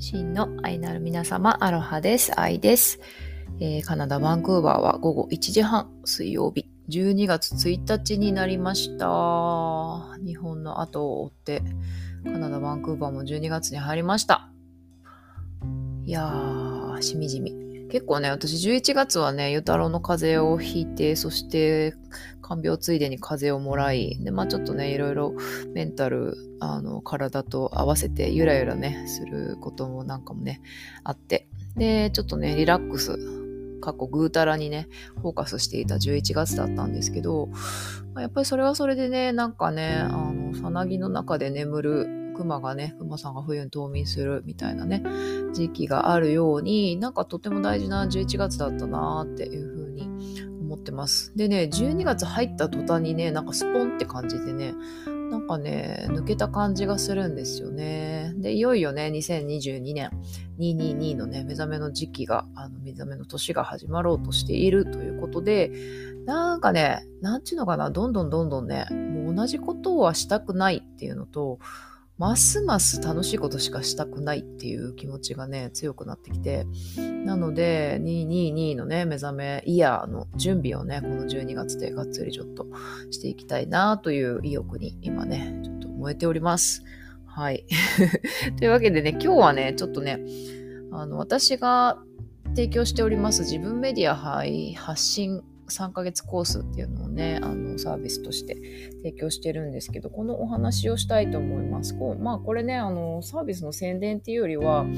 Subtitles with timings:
[0.00, 2.38] 真の愛なる皆様、アロハです。
[2.38, 3.00] 愛です、
[3.58, 10.16] えー、カナダ・バンクーバーは午後1時半、水曜日、12月1日になりました。
[10.24, 11.62] 日本の後を追って、
[12.22, 14.52] カナダ・バンクーバーも12月に入りました。
[16.04, 17.57] いやー、しみじみ。
[17.90, 21.94] 結構ね、私11月はね、ゆたろうの風邪をひいて、そして
[22.42, 25.34] 看病ついでに風邪をもらい、で、まあちょっとね、いろいろ
[25.74, 30.60] メンタル、あの、体と合わせてゆらゆらね、することもなんかもね、
[31.02, 33.18] あって、で、ちょっとね、リラックス、
[33.80, 34.88] 過去ぐうたらにね、
[35.20, 37.48] フォーカスしていた11月だったんですけど、
[38.12, 45.02] まやっぱりそれはそれでね、なんかね、あの、さなぎの中で眠る熊がね、熊さんが冬に冬眠するみたいなね、
[45.52, 50.08] 時期があるように、なんかとても大事な11月だったなっていうふうに
[50.60, 51.36] 思ってます。
[51.36, 54.74] でね、12月入った途端にね、なんかスポンって感じでね、
[55.30, 58.32] なんかね、抜けた感じがするんですよね。
[58.36, 60.10] で、いよいよね、2022年
[60.58, 65.72] 222のね、目覚めの時期が、あの、目覚めの年が始まろうとしているということで、
[66.24, 71.58] なんかね、なんちゅうのかな、どんどんどんどんね、もう同じことはしたくないっていうのと、
[72.18, 76.66] ますます楽しいことしかしたくないっていう気持ちがね、強くなってきて、
[77.24, 82.66] なので、222のね、目覚めイヤーの準備をね、この12月でがっつりちょっと
[83.12, 86.82] していきたいなという意欲に今ね、ちょっと燃えております。
[87.24, 87.64] はい。
[88.58, 90.18] というわけでね、今日はね、ちょっとね、
[90.90, 92.02] あの、私が
[92.48, 98.56] 提供しております自分メディア発信3ヶ月コースっていうのをね、あのサービスとして
[99.02, 101.98] 提供してるんですけど、このお話をしたいと思います。
[101.98, 104.88] こうまあこれね、あのサービスの宣伝っていうよりは、こ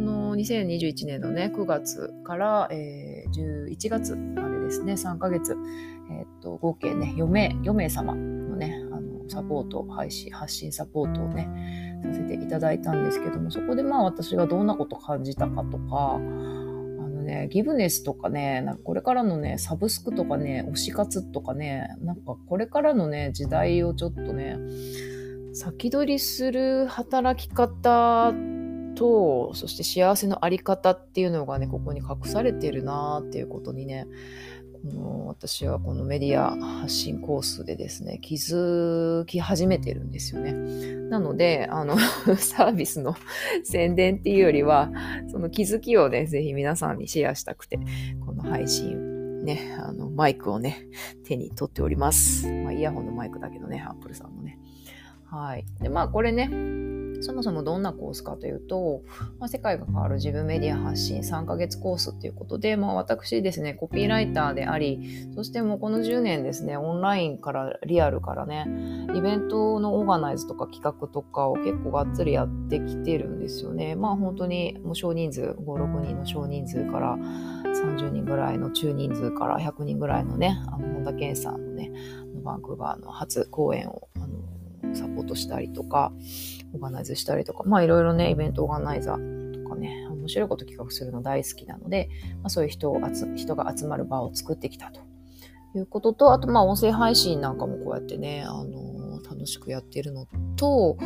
[0.00, 5.56] の2021年のね、9月から、えー、11月までですね、3ヶ月、
[6.10, 11.48] えー、っと、合計ね、4名、4名様のね、あのサポート、配信、発信サポートをね、
[12.02, 16.20] させていただいたんですけども、そこでまあ私がどんなこと感じたかとか、
[17.28, 24.56] ね、ギブネスとかね、なんかこれからのね、サブスクとかね、推し活とかね、なんかこれからのね、時代をちょっとね、
[25.52, 28.32] 先取りする働き方
[28.94, 34.06] と、そして幸せのあり方っていうのがね、ここに隠されてるなーっていうことにね、
[34.82, 40.52] この私はこのメディア発信コースでですね、気づき始めてるんですよね。
[41.08, 41.96] なので、あの、
[42.36, 43.14] サービスの
[43.64, 44.90] 宣伝っていうよりは、
[45.28, 47.78] その気づきをね、ぜひ皆さんにシェアしたくて、
[48.24, 50.86] この配信、ね、あの、マイクをね、
[51.24, 52.50] 手に取っております。
[52.50, 54.58] まあ、イヤホンのマイクだけどね、アップルさんのね。
[55.24, 55.64] はい。
[55.80, 56.48] で、まあ、これね、
[57.20, 59.02] そもそもどんなコースかというと、
[59.38, 68.66] まあ、世界が変わる自分メディア発信3ヶ月コースということで、まあ、私ですね、コピーライターであり、そしてもうこの10年ですね、オンラインからリアルからね、
[69.14, 73.94] イベントのオーガナイズとか企画とかを結構がっつりやってきてるんですよね。
[73.94, 81.92] まあ本当にもう少人数、5、6人の少人数から30人ぐらいの中人数から100人ぐらいのね、あの本田健さんのね、
[82.44, 86.12] バンクーバーの初公演をあのサポートしたりとか、
[86.74, 92.08] オーガナイズしたりとか、まあいろいろね、イベントオーガナイザーとかね、面白いこと企画するの大好きなので、
[92.42, 93.00] まあ、そういう人を
[93.36, 95.00] 人が集まる場を作ってきたと。
[95.74, 100.96] いうことと、あとまあ音声配信なんかもこうやってね、あのー、楽しくやってるのと、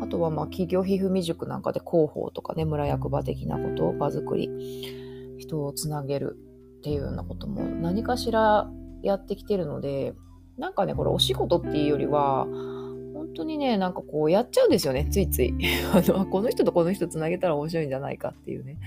[0.00, 6.38] あとはまあ企業皮膚未熟なんかで広報とかね、村役場的なことを、場作り、人をつなげる
[6.78, 8.70] っていうようなことも何かしら
[9.02, 10.14] やってきてるので、
[10.56, 12.46] なんかね、これお仕事っていうよりは、
[13.36, 15.54] 当にね、なんかこうやっちゃうんですよね、ついつい。
[15.92, 18.78] あの、この人とこの人つなげたら面白いんじゃないかっていうね。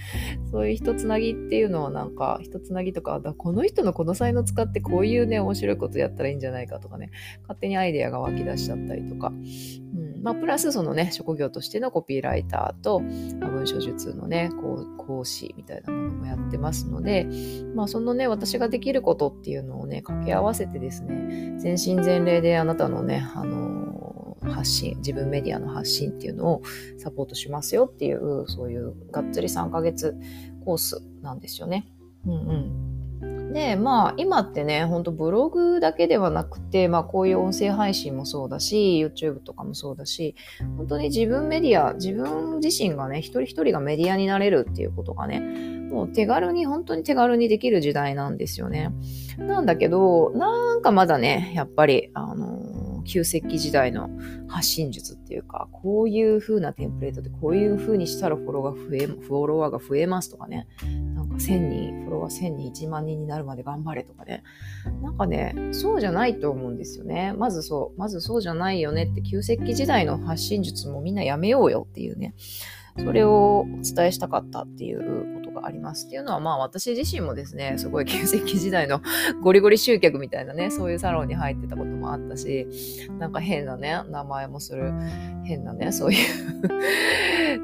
[0.51, 7.11] そういう人つなぎっていうのはなんか、人つなぎとか、この人のこの才能使ってこういうね、面白いことやったらいいんじゃないかとかね、
[7.43, 9.29] 勝手にアイデアが湧き出しちゃったりとか。
[9.29, 17.27] うんまあ、プラスそのね、職業としてのコピーライターと、文書術のね、こう講師みたいなものもやってますので、
[17.75, 23.88] まあ、そのね、私ができることっていうのをね、掛け合わせてですね、全身全霊であなたのね、あの
[24.41, 26.61] 発信、自分メディアの発信っていうのを
[26.97, 30.15] サポートしますよっていう、そういうがっつり3ヶ月
[30.65, 31.87] コースなんですよね。
[32.25, 33.53] うんうん。
[33.53, 40.35] で、まあ今ってね、ほんとブログだけではなくて、まあこういう音声配信もそうだし、YouTube とかもそうだし、
[40.77, 45.39] 本当に自分メディア、自分自身がね、一人一人がメディアになれるっていうことがね、
[45.89, 48.91] もう手軽に、本当に手軽にできる時代なんですよね。
[49.39, 52.68] なんだけど、なんかまだね、やっぱり、あの
[53.09, 54.09] 旧石器時代の
[54.47, 60.67] 発信術っていうか、こういう風なテンプレートでこういう風にしたらフォロワーが増え、フォロワーが増えますとかね。
[61.15, 64.43] なんか1000人、フォロワー1000人、1万人になるまで頑張れとかね。
[65.01, 67.33] なんかね、そうじゃないと思うんですよね。
[67.35, 72.35] まずそう、まずそうじゃないよねって、旧石器時代の発信術もみんなやめようよっていうね。
[72.97, 76.07] それをお伝えしたかったっていうことがあります。
[76.07, 79.01] っていうのはまあ私自身もですね、すごい旧石器時代の
[79.41, 82.67] ゴリゴリ集客みたいなね、そういうサロンに入ってたこともあったし、
[83.19, 84.93] なんか変なね、名前もする、
[85.43, 86.19] 変なね、そういう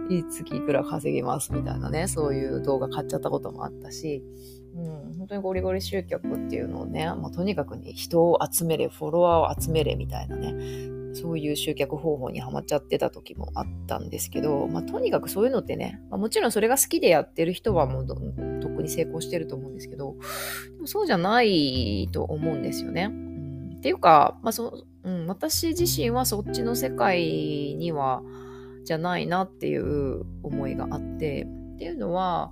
[0.14, 4.24] い月いくら稼ぎますみたいなね、そういう動画買っちゃったこともあったし、
[4.76, 10.54] うん、本当にゴリゴリ集客っていうのをね、まあ、とにかくに人を集めれ、フォロワーを集めれみたいなね、
[11.16, 20.16] そういう集客方法にはまっちゃってた時もあったんですけど、まあ、とにかくそういうのってね、まあ、もちろんそれが好きでやってる人はもう特に成功してると思うんですけど、
[20.76, 23.12] でもそうじゃないと思うんですよね。
[23.78, 28.24] っていうか、まあそうん、私自身はそっちの世界には
[28.84, 32.52] じゃないなっていう思いがあってっていうのは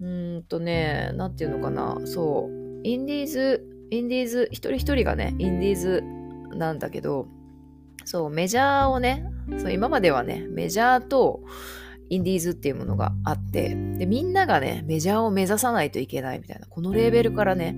[0.00, 2.00] うんとね何て言うのかな。
[2.06, 2.62] そう。
[2.84, 6.02] インディーズインディーズ一人一人がねインディーズ
[6.56, 7.28] なんだけど
[8.04, 9.26] そう、メジャーをね、
[9.58, 11.42] そう今まではね、メジャーと
[12.08, 17.76] インディーズっていうものがあって、で、みんながね、メジャーを目指さないといけないみたいな、このレーベルからね、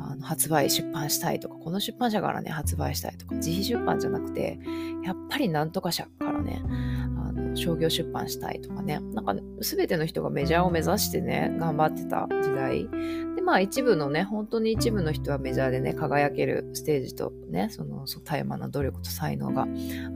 [0.00, 4.58] あの発売、出版したいとか、この出版社からね、発売したいとか、自費出版じゃなくて、
[5.04, 6.60] やっぱりなんとか社からね、
[7.24, 12.88] あの商業出版したいとかね、なんか全ての人がメジャーを目指してね、頑張ってた時代。
[13.48, 19.66] まあ一部のね、本当に一部の人はメジャーでね、輝けるステージとね、その大麻の努力と才能が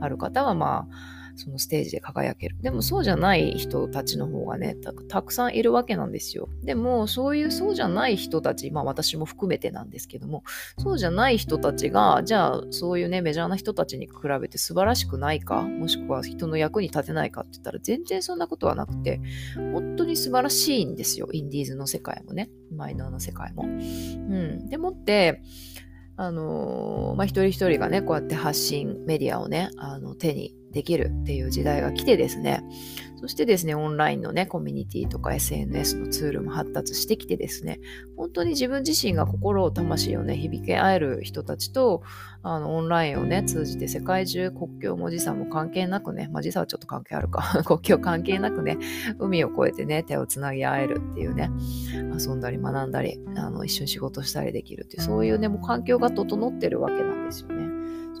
[0.01, 2.57] ある方は、まあ、そのステージで輝ける。
[2.61, 4.75] でもそうじゃない人たちの方がね
[5.09, 6.49] た、くさんいるわけなんですよ。
[6.63, 10.43] でもそういうそうじゃない人たち、まあ私も含めてなんですけども、
[10.77, 19.21] そうじゃない人たちが、じゃあそういうね、メジャーな人たちに比べて素晴らしくないか、もしくは人の役に立てないかって言ったら全然そんなことはなくて、
[19.73, 21.29] 本当に素晴らしいんですよ。
[21.31, 23.63] インディーズの世界もね、マイナーの世界も。
[23.63, 24.69] うん。
[24.69, 25.41] でもって、
[26.15, 32.63] あのー、まあ、一人一人がね、こうやって発信メディアをね、あの手にできるっていう時代が来てですね、
[33.23, 37.79] そしてですね、オンラインのね、コミュニティとか SNS のツールも発達してきてですね、
[38.17, 42.03] 本当に自分自身が心を魂をね、響け合える人たちと、
[42.41, 48.77] あの、オンラインをね、通じて世界中国境も時差も関係なくね、まあ時差はちょっと関係あるか、 国境関係なくね、
[49.19, 51.49] 海を越えてね、手をつなぎ合えるっていうね、
[52.19, 57.52] 遊んだり学んだり、あの、一緒に仕事したりできるっていう、そういうね、もう環境が整ってるわけなんですよ。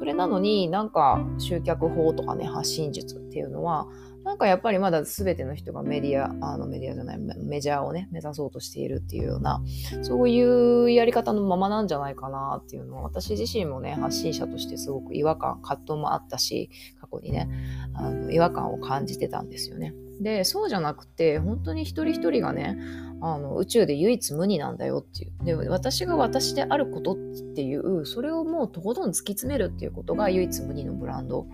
[0.03, 3.87] それなのになんか集客法とかね、発信術っていうのは、
[4.25, 9.63] なんかやっぱりまだ全ての人がメディア、あのメディアじゃない、メジャーをね、目指そうとしているっていうような、
[10.01, 16.69] そういうやり方のままなんじゃないかなっていうのは、私自身もね、発信者としてすごく違和感、葛藤もあったし、
[16.99, 17.49] 過去にね、
[17.93, 19.93] あの違和感を感じてたんですよね。
[20.19, 22.77] で、そうじゃなくて、本当に一人一人がね、
[23.25, 25.45] あの宇宙で唯一無二なんだよっていう。
[25.45, 27.15] で、私が私であることっ
[27.55, 31.47] ていう、それをもうとことん突き詰めるっていうことが唯一無二のブランド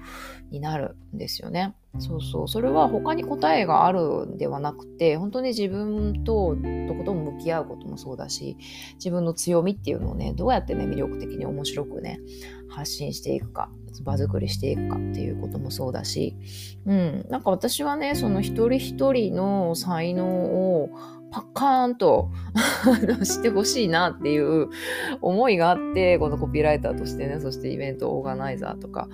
[0.50, 1.76] になるんですよね。
[2.00, 2.48] そうそう。
[2.48, 6.56] それは他に答えがあるんではなくて、本当に自分と
[6.88, 8.58] とことん向き合うこともそうだし、
[8.96, 12.20] 自分の強みっていうのをね、どうやってね、魅力的に面白くね、
[12.68, 13.70] 発信していくか、
[14.04, 16.36] 場作りしていくかっていうこともそうだし、
[16.86, 17.26] うん。
[17.30, 20.90] なんか私はね、その一人一人の才能を
[21.32, 22.32] パッカーンと
[23.24, 24.70] してほしいなっていう
[25.22, 29.08] 思いがあって、このコピーライターとしてね、そしてイベントオーガナイザーとか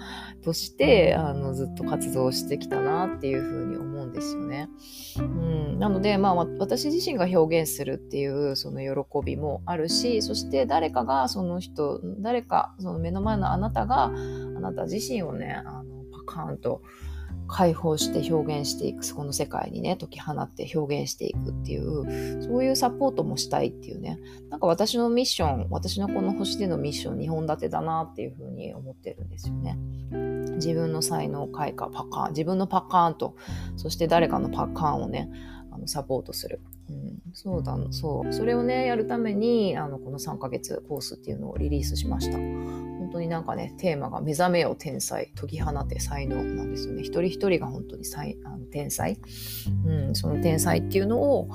[0.43, 4.69] として、あの、ずっと活動してきたなっていうふうに思うんですよね。
[5.17, 14.09] うん、なので、まあ、私自身が表現するっていうその喜びもあるし、そして誰かがその人、誰か、その目の前のあなたが、あ
[14.71, 15.83] なた自身をね、あの
[16.25, 16.81] パカーンと、
[17.47, 24.19] 解放して表現していく、そこの世界にね、解き放って表現していくっていう、そういうサポートもしたいっていうね、
[24.49, 29.77] なんか私のミッション、私のこの星でのミッション、2本立てだなっていうふうに思ってるんですよね。
[30.55, 33.35] 自分の才能開花、パカーン、自分のパカーンと、
[33.75, 35.29] そして誰かのパカーンをね、
[35.71, 36.61] あのサポートする。
[36.89, 38.33] うん、そうだ、そう。
[38.33, 42.37] それをね、やるために、あの、この3ヶ月コースっていうのをリリースしました。
[43.05, 47.03] 本当になんかね、テーマが目覚めよ天才、解き放て才能なんですよね。
[47.03, 49.19] 一人一人が本当に才あの天才。
[49.85, 51.49] うん、その天才っていうのを、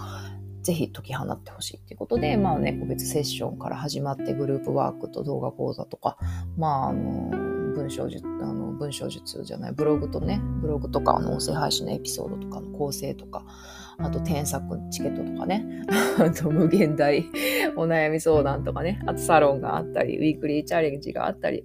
[0.62, 6.18] ぜひ解き放ってほしいっていうことで、まあね、個別セッションから始まってグループワークと動画講座とか、
[6.56, 7.49] まあ、あの、
[7.90, 13.44] 文章術、あの、文章術じゃない、ブログとね、ブログとかの音声配信のエピソードとかの構成とか、
[13.98, 15.66] あと添削チケットとかね、
[16.18, 17.24] あと無限大
[17.76, 21.64] お悩み相談とかね、あとサロンがあったり、ウィークリーチャレンジがあったり、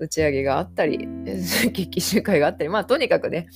[0.00, 1.06] 打ち上げがあったり、
[1.72, 3.46] 決起集会があったり、まあとにかくね、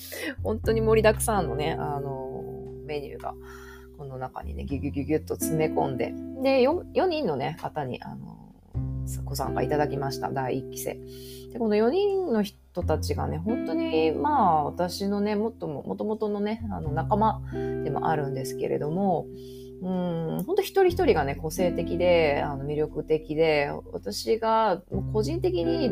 [0.45, 2.45] 本当に盛りだくさんのね、あの、
[2.87, 3.35] メニューが、
[3.99, 8.44] この中にね、ギュギュギュギュッと詰め込んで、で、4, 4人のね、方に、あの、
[9.25, 10.31] ご参加いただきました。
[10.31, 10.95] 第1期生。
[11.53, 17.41] で、この4人の人たちがね、本当に、まあ、私のね、もっとも、もともとのね、あの、仲間
[17.85, 19.27] でもあるんですけれども、
[19.83, 24.83] うん、本当一人一人がね、個性的で、あの、魅力的で、私が
[25.13, 25.91] 個人的に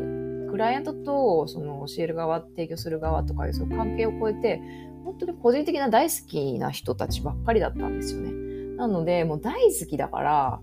[0.51, 4.61] クライアントとその教える側、提供する側とかいうその関係を超えて、
[5.05, 8.33] 本当に個人的な大好きな人たちばっかりだったんですよね。
[8.77, 10.61] なので、もう大好きだから、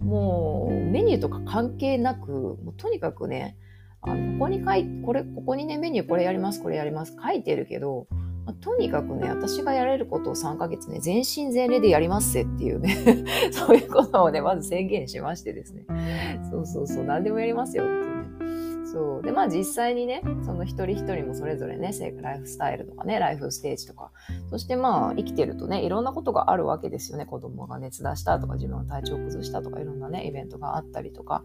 [0.00, 3.56] もうメニューとか関係なく、もうとにかくね、
[4.00, 8.06] あのここに書いこれ、ここにね、メニューこれやります、これやります、書いてるけど、
[8.46, 12.96] まあ、とにかくね、私がやれることを3ヶ月ね、全身全霊でやりますせっていうね
[13.52, 15.84] そういうことをね、まず宣言しましてですね。
[16.50, 17.86] そうそうそう、何でもやりますよっ
[18.98, 19.22] そう。
[19.22, 24.10] で、まあ実際にね、その一人一人もそれぞれね、ライフスタイルとかね、ライフステージとか、
[24.50, 27.24] そしてまあ生きてるとね、いろんなことがあるわけですよね。
[27.24, 31.44] 子供が熱出したとか、自分が体調崩したとか、いろんなね、イベントがあったりとか、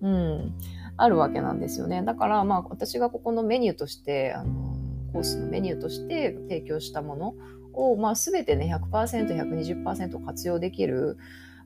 [0.00, 0.54] うん、
[0.96, 2.02] あるわけなんですよね。
[2.04, 4.76] だからまあ私がここのメニューとして、あの、
[5.12, 7.34] コースのメニューとして提供したもの
[7.72, 11.18] を、まあ全てね、100%、120%活用できる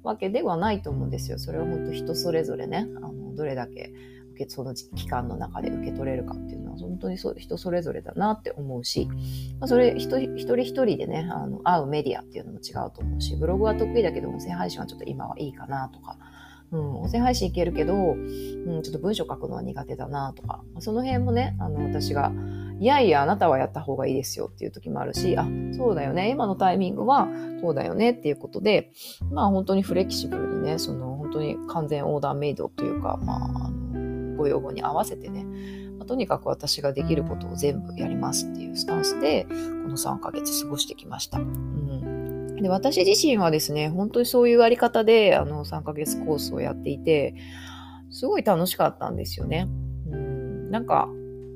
[0.02, 1.38] わけではないと思うんですよ。
[1.38, 3.92] それは本当人それぞれね、あのどれだけ
[4.36, 9.08] 受けその期間の中で受け取れるかっていうのは本当にそう人それぞれだなって思うし、
[9.58, 16.18] まあ、それ一人一人でねあの会うメディアっていうのも違うと思うしブログは得意だけど音声配信はちょっと今はいいかなとか。
[16.72, 22.32] うん、音声配信いけるけど、うん、ちょっと文章書くのは苦手だなとか、その辺もね、あの、私が、
[22.80, 27.28] いやいや、あなたはやった方がいいですよっていう時もあるし、あ、そうだよね、今のタイミングは
[27.62, 28.92] こうだよねっていうことで、
[29.30, 33.70] まあ本当にフレキシブルにね、その本当に完全オーダーメイドというか、まあ、
[34.36, 35.44] ご要望に合わせてね、
[35.98, 39.50] まあ、とにかく私ができることを全部やりますっていうスタンスで、こ
[39.88, 41.38] の3ヶ月過ごしてきました。
[41.38, 41.76] うん
[42.62, 47.34] で私自身はですね、本当にそういうあり方で、あの、3ヶ月コースをやっていて、
[48.10, 49.68] すごい楽しかったんですよね。
[50.10, 51.08] うん、なんか、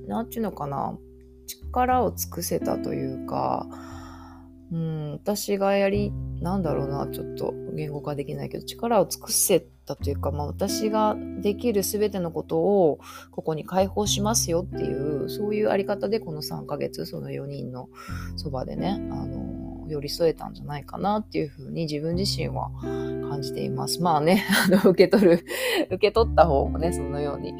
[0.06, 0.98] なんていうのかな、
[1.46, 3.66] 力を尽くせたというか、
[4.72, 9.60] うん、私がやり、なんだろうな、ちょっと言語化できないけど、力を尽くせ
[9.94, 17.88] たというか、まあ、私ができる全てのことをここに解放しますよっていう、そういうあり方でこの3ヶ月、その4人の
[18.36, 24.00] そばでね、あの、寄り添えたんじゃないかなっていうふうに自分自身は感じています。
[24.00, 25.44] まあね、 あの、受け取る、
[25.90, 27.54] 受け取った方もね、そのように、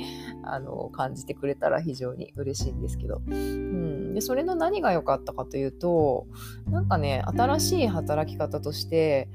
[0.44, 3.20] あの、感じてくれたら非常に嬉しいんですけど。
[3.26, 4.14] うん。
[4.14, 6.26] で、それの何が良かったかというと、
[6.68, 9.28] なんかね、新しい働き方として、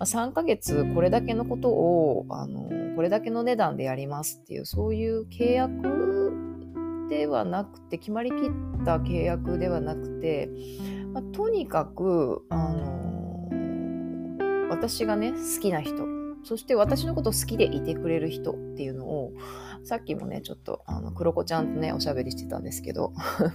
[0.00, 6.32] 3ヶ月これだけのことをあのこれだけの値段でやりますっていうそういう契約
[7.08, 8.38] ではなくて決まりきっ
[8.84, 10.48] た契約ではなくて、
[11.12, 13.48] まあ、とにかくあの
[14.70, 16.04] 私がね好きな人
[16.46, 19.32] そして私のこと好きでいてくれる人っていうのを
[19.82, 23.12] さっきもね、ちょっと、あの、黒子ちゃんとね、おしゃべりしてたんですけど、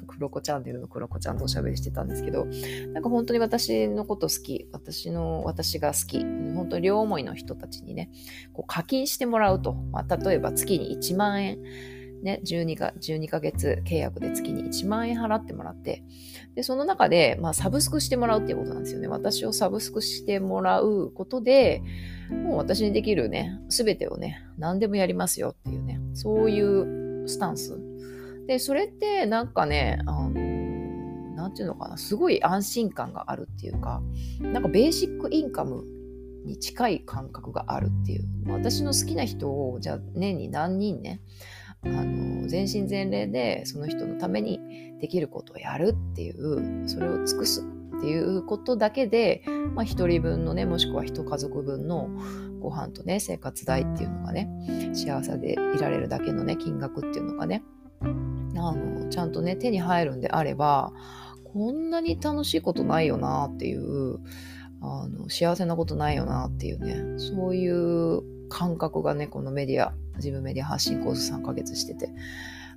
[0.08, 2.46] 黒子チャンネルの黒子ちゃんとおしゃべりしてたんですけど、
[2.94, 8.12] なんか本当に私のこと好き、私の、私が好き、本当に両思いの人たちにね、
[8.54, 11.62] こう課金してもらうと、まあ、例えば月に1万円、
[12.24, 16.04] ね、12か ,12 ヶ月契約で月に1万円払ってもらって、
[16.56, 19.08] で、その中で、まあ、サブスクしてもらうっていうことなんですよね。
[19.08, 21.82] 私をサブスクしてもらうことで、
[22.32, 27.80] もう私にできるね、すべてをね、何でもやりますよっていうね、そういうスタンス。
[28.48, 30.30] で、それってなんかね、あの、
[31.36, 34.02] なんていうのかな、すごい安心感があるっていうか、
[34.40, 35.84] なんかベーシックインカム
[36.46, 38.26] に近い感覚があるっていう。
[38.48, 41.22] 私の好きな人を、じゃあ年に何人ね、
[41.84, 44.60] あの全身全霊でその人のために
[45.00, 47.64] できることをやるっていうそれを尽くす
[48.02, 49.44] っていうことだけで、
[49.76, 52.10] まあ、1人分のねもしくは1家族分の
[52.60, 54.50] ご飯とね生活代っていうのがね
[54.94, 57.64] 幸せでいられるだけのね金額っていうのがね
[58.02, 60.94] あのちゃんとね手に入るんであれば
[61.44, 64.18] こんなに楽しいことないよなっていう
[64.82, 72.10] あの幸せなことないよなっていうねそういう感覚がねこのメディア自分メディア発信コース3ヶ月してて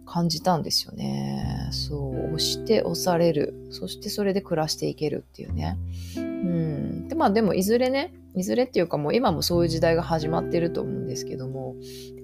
[0.05, 1.69] 感じたんですよね。
[1.71, 3.55] そう、押して押される。
[3.71, 5.79] そしてそれで暮らしていけるっていうね。
[6.17, 7.09] うん。
[7.09, 11.77] で、まあでもいずれね、いずれっていうかもう今もそういう時代が始まってると思うんですけども、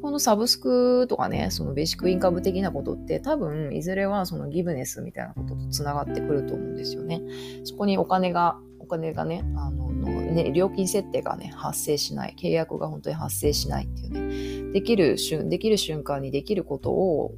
[0.02, 7.22] このサブスクとかね、そのベーシックインカム的なことって多分いずれはそのギブネスみたいなこととつながってくると思うんですよね。
[7.64, 12.34] そこにお金が、お金がね、あの、ね、料金設定がね、発生しない。
[12.38, 14.72] 契約が本当に発生しないっていうね。
[14.72, 17.34] できる瞬、できる瞬間にできることを、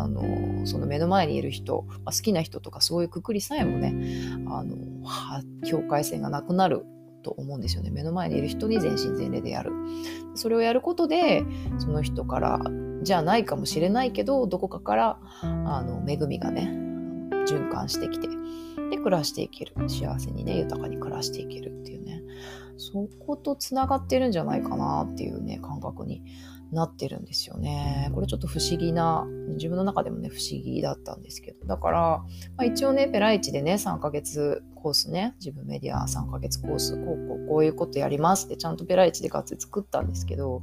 [0.00, 3.94] あの、その目の前にいる人あ、好きな人とかそういうくくりさえもね、
[4.48, 4.76] あの、
[5.64, 6.84] 境界線がなくなる
[7.22, 7.90] と思うんですよね。
[7.90, 9.72] 目の前にいる人に全身全霊でやる。
[10.34, 11.44] それをやることで、
[11.78, 12.60] その人から
[13.02, 16.70] じゃないかもしれないけど、どこかからあの恵みがね、
[17.46, 18.28] 循環してきて、
[18.90, 19.74] で、暮らしていける。
[19.88, 22.22] 幸せにね、豊かに暮らしていけるっていうね。
[22.76, 26.22] そことつながってるんじゃないかなっていうね、感覚に
[26.74, 28.10] なってるんですよね。
[28.14, 31.66] これちょっと不思議な、自分の中でもね、不思議だったんですけど。
[31.66, 32.24] だから、ま
[32.58, 40.62] あ、一応ね、ペライチでね、3ヶ月コースね、自分メディア3ヶ月コース、こうこうこういうことやりますってちゃんとペライチでガッツリ作ったんですけど、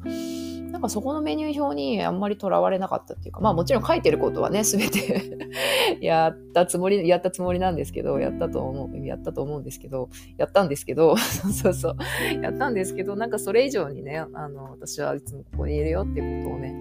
[0.71, 5.37] なんかそこのメニュー表にあんまりとらわれなかったっていうか、まあもちろん書いてることはね、すべて
[6.01, 11.95] やったつもり、やったつもりなんですけど、やったと思う、やったと思うんですけど、やったんですけど、 そうそうそう、
[12.41, 16.75] やったんですけど、なんかそれ以上にね、あの、私はいつもここにいるよっていうことをね、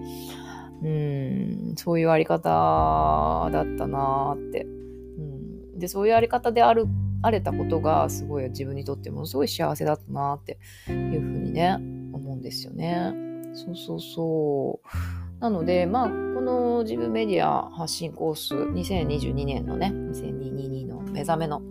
[0.83, 4.63] うん、そういうあり方だったなって。
[4.63, 6.87] うん、で、そういうあり方である、
[7.21, 10.57] あれたことがすごい自分にとってもすごい幸せだったなって
[10.89, 11.77] いうふうにね、
[12.13, 13.30] 思うんですよね。
[13.53, 15.41] そうそうそう。
[15.41, 21.61] なので、まあ、この自分メディア発信コース、2022年のね、2022の目覚めの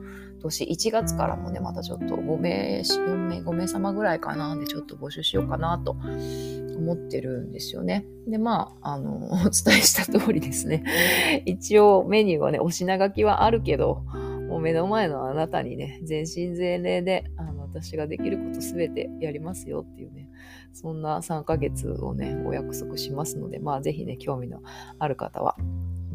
[0.40, 8.06] 年、1月からもね、またちょっと5名、4名、5名様ぐらいかな、でちょっと募集しようかなと思ってるんですよね。
[8.26, 9.50] で、まあ、あの、お伝え
[9.82, 10.82] した通りですね。
[11.46, 14.02] 一応メニューはね、お品書きはあるけど、
[14.48, 20.28] もう目の前のあなたにね、全身全霊で、あの、私ができることすべてやりますよっていうね、
[20.72, 24.62] そんな3ヶ月をね、お約束しますので、まあぜひね、興味の
[24.98, 25.56] ある方は、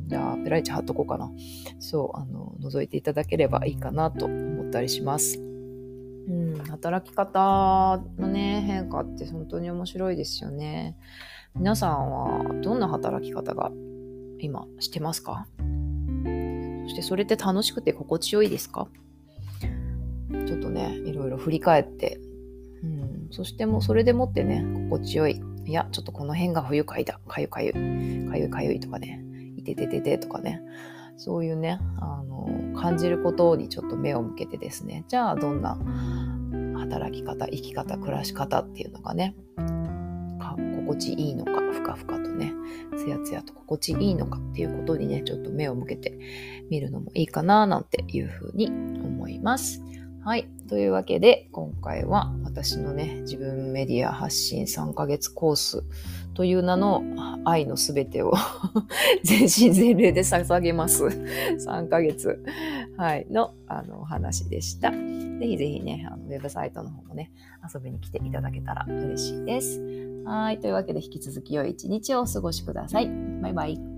[0.07, 1.31] じゃあ、ペライチ貼っとこうかな。
[1.79, 5.39] そう、あの、覗いていただければいいかなと思ったりします。
[5.39, 10.97] うん、働き方のね、変化って本当に面白いですよね。
[11.55, 13.71] 皆さんはどんな働き方が
[14.39, 15.47] 今してますか？
[16.83, 18.87] そしてそれって楽しくて心地よいですか？
[20.47, 22.19] ちょっとね、いろいろ振り返って
[23.35, 25.41] そしてもうそれでもってね、心地よい。
[25.65, 27.19] いや、ちょっとこの辺が不愉快だ。
[27.27, 27.73] かゆかゆ。
[27.73, 29.21] かゆかゆいとかね。
[29.57, 30.61] いててててとかね。
[31.17, 32.49] そういうね、あの、
[32.79, 35.03] 感じることにちょっと目を向けてですね。
[35.09, 35.77] じゃあ、どんな
[36.79, 39.35] 働き方、生き方、暮らし方っていうのがね、
[40.85, 42.53] 心地いいのか、ふかふかとね、
[42.95, 46.17] つやつやと心地いいのかっていうことにね、ちょっと目を向けて
[46.69, 49.81] みるのもいいかな、なんていうふうに思います。
[50.25, 50.47] はい。
[50.67, 55.83] というわけで、今回は私のね、自分メディア発信3ヶ月コース
[56.33, 57.03] という名の
[57.45, 58.33] 愛のすべてを
[59.23, 61.05] 全身全霊で捧げます。
[61.05, 62.43] 3ヶ月、
[62.97, 64.89] はい、のあのお話でした。
[64.89, 64.97] ぜ
[65.41, 67.31] ひぜひね、あのウェブサイトの方もね、
[67.71, 69.79] 遊びに来ていただけたら嬉しいです。
[70.25, 70.59] はい。
[70.59, 73.11] というわけで、引き続き良い一日をお過ごしください。
[73.43, 73.94] バイバイ。